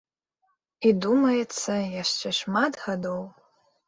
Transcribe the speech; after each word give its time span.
І, 0.87 0.93
думаецца, 1.03 1.75
яшчэ 2.03 2.27
шмат 2.39 2.81
гадоў. 2.85 3.21